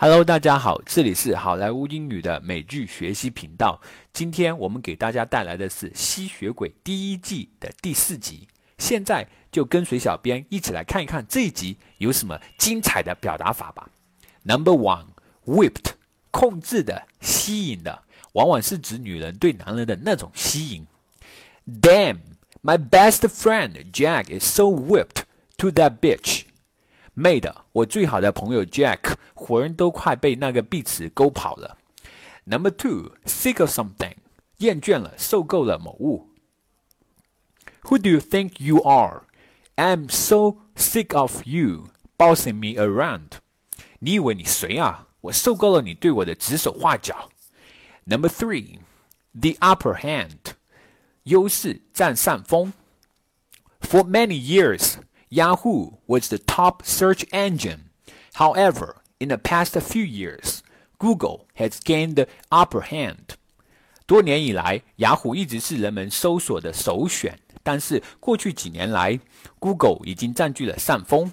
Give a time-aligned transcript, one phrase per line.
[0.00, 3.80] Hello，大家好，这里是好莱坞英语的美剧学习频道。
[4.12, 8.46] 今天我们给大家带来的是《吸血鬼》第一季的第四集。
[8.78, 13.90] 现在就跟随小编一起来看一看这一集有什么精彩的表达法吧。
[14.44, 15.94] Number one，whipped，
[16.30, 18.04] 控制的、吸引的，
[18.34, 20.86] 往往是指女人对男人的那种吸引。
[21.66, 25.24] Damn，my best friend Jack is so whipped
[25.56, 26.42] to that bitch。
[27.17, 31.77] 妹的，我最好的朋友 Jack，活人都快被那个碧池勾跑了。
[32.45, 34.15] Number two，sick of something，
[34.57, 36.29] 厌倦了、受够了某物。
[37.83, 39.23] Who do you think you are?
[39.75, 43.39] I'm so sick of you bossing me around.
[43.99, 45.07] 你以为你谁啊？
[45.21, 47.29] 我受够了你对我的指手画脚。
[48.05, 48.79] Number three,
[49.33, 50.55] the upper hand，
[51.23, 52.73] 优势占上风。
[53.79, 54.95] For many years,
[55.29, 57.89] Yahoo was the top search engine.
[58.33, 60.61] However, in the past few years,
[60.99, 63.35] Google has gained the upper hand.
[64.05, 69.19] 多年以来，雅虎一直是人们搜索的首选，但是过去几年来，
[69.59, 71.31] Google 已经占据了上风。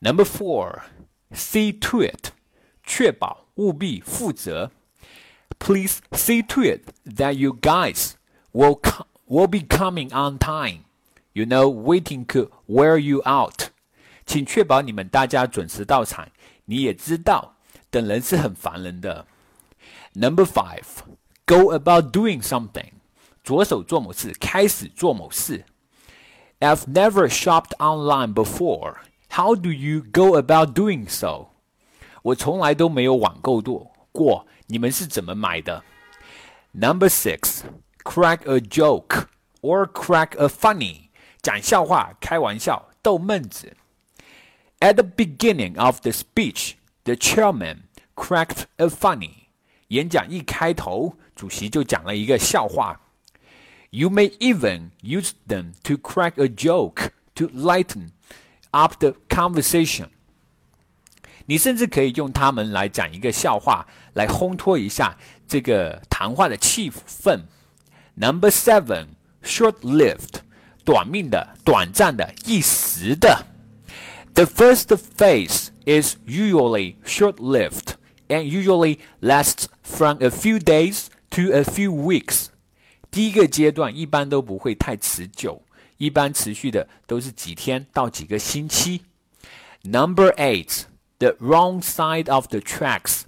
[0.00, 0.82] Number four,
[1.32, 2.30] see to it，
[2.82, 4.72] 确保务必负责。
[5.58, 8.14] Please see to it that you guys
[8.52, 8.80] will
[9.28, 10.80] will be coming on time.
[11.36, 13.70] You know, waiting could wear you out.
[14.26, 16.28] 请确保你们大家准时到场。
[16.66, 17.56] 你也知道，
[17.90, 19.26] 等人是很烦人的。
[20.14, 20.84] Number five,
[21.46, 22.90] go about doing something.
[23.42, 25.64] 着手做某事，开始做某事。
[26.60, 28.96] I've never shopped online before.
[29.30, 31.48] How do you go about doing so?
[32.22, 35.82] 我从来都没有网购过，过你们是怎么买的？
[36.72, 37.62] Number six,
[38.04, 39.26] crack a joke
[39.60, 41.05] or crack a funny.
[41.42, 43.76] 讲笑话、开玩笑、逗闷子。
[44.80, 46.72] At the beginning of the speech,
[47.04, 47.82] the chairman
[48.14, 49.46] cracked a funny.
[49.88, 53.00] 演讲一开头，主席就讲了一个笑话。
[53.90, 58.10] You may even use them to crack a joke to lighten
[58.70, 60.08] up the conversation.
[61.46, 67.42] 你甚至可以用它们来讲一个笑话，来烘托一下这个谈话的气氛。
[68.14, 69.08] Number seven,
[69.42, 70.35] short-lived.
[70.86, 73.46] 短命的、短暂的、一时的。
[74.34, 74.86] The first
[75.16, 77.94] phase is usually short-lived
[78.28, 82.46] and usually lasts from a few days to a few weeks.
[83.10, 85.62] 第一个阶段一般都不会太持久，
[85.98, 89.02] 一般持续的都是几天到几个星期。
[89.82, 90.84] Number eight,
[91.18, 93.22] the wrong side of the tracks.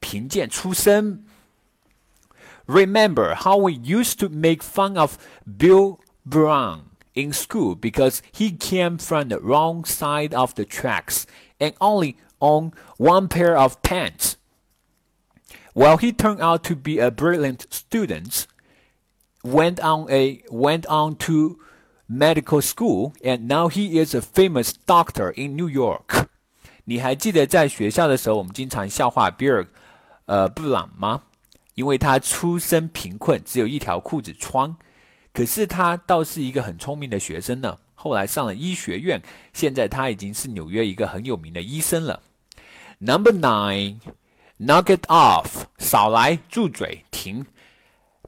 [0.00, 1.24] 贫贱出身。
[2.66, 6.82] Remember how we used to make fun of Bill Brown
[7.14, 11.26] in school because he came from the wrong side of the tracks
[11.58, 14.36] and only owned one pair of pants.
[15.74, 18.46] While he turned out to be a brilliant student,
[19.42, 21.58] went on a went on to
[22.08, 26.28] medical school, and now he is a famous doctor in New York.
[26.84, 29.66] 你还记得在学校的时候，我们经常笑话比尔，
[30.26, 31.22] 呃，布朗吗？
[31.74, 34.76] 因为他出身贫困，只有一条裤子穿。
[35.35, 37.77] 可是他倒是一个很聪明的学生呢。
[37.93, 42.21] 后来上了医学院，现在他已经是纽约一个很有名的医生了。
[42.99, 43.99] Number nine,
[44.57, 47.45] knock it off，少来，住嘴，停，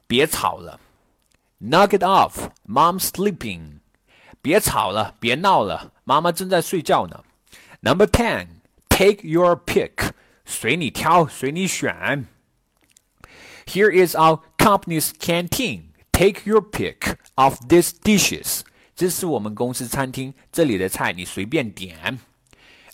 [0.06, 0.78] 别吵了。
[1.62, 3.78] Knock it off, mom's sleeping，
[4.42, 7.24] 别吵了，别闹了，妈妈正在睡觉呢。
[7.80, 8.48] Number ten,
[8.90, 10.10] take your pick，
[10.44, 12.26] 随你挑，随你选。
[13.64, 15.87] Here is our company's canteen。
[16.17, 18.61] Take your pick of these dishes.
[18.95, 22.19] 这是我们公司餐厅这里的菜，你随便点。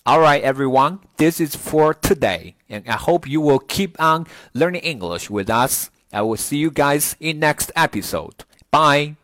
[0.04, 4.82] All right, everyone, this is for today, and I hope you will keep on learning
[4.82, 5.88] English with us.
[6.12, 8.46] I will see you guys in next episode.
[8.72, 9.16] Bye.